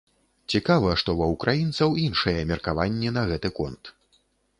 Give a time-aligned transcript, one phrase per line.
[0.51, 3.83] Цікава, што ва ўкраінцаў іншыя меркаванні на гэты конт.